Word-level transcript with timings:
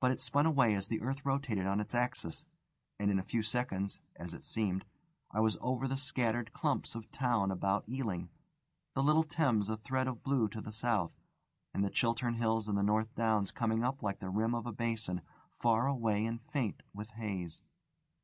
But 0.00 0.10
it 0.10 0.18
spun 0.18 0.46
away 0.46 0.74
as 0.74 0.88
the 0.88 1.00
earth 1.00 1.24
rotated 1.24 1.64
on 1.64 1.78
its 1.78 1.94
axis, 1.94 2.44
and 2.98 3.08
in 3.08 3.20
a 3.20 3.22
few 3.22 3.40
seconds 3.40 4.00
(as 4.16 4.34
it 4.34 4.42
seemed) 4.42 4.84
I 5.30 5.38
was 5.38 5.56
over 5.60 5.86
the 5.86 5.96
scattered 5.96 6.52
clumps 6.52 6.96
of 6.96 7.08
town 7.12 7.52
about 7.52 7.88
Ealing, 7.88 8.30
the 8.94 9.02
little 9.04 9.22
Thames 9.22 9.68
a 9.68 9.76
thread 9.76 10.08
of 10.08 10.24
blue 10.24 10.48
to 10.48 10.60
the 10.60 10.72
south, 10.72 11.12
and 11.72 11.84
the 11.84 11.88
Chiltern 11.90 12.34
Hills 12.34 12.66
and 12.66 12.76
the 12.76 12.82
North 12.82 13.14
Downs 13.14 13.52
coming 13.52 13.84
up 13.84 14.02
like 14.02 14.18
the 14.18 14.28
rim 14.28 14.56
of 14.56 14.66
a 14.66 14.72
basin, 14.72 15.20
far 15.52 15.86
away 15.86 16.26
and 16.26 16.42
faint 16.42 16.82
with 16.92 17.10
haze. 17.10 17.62